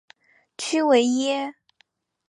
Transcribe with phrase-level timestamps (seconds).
[0.57, 1.53] 屈维耶。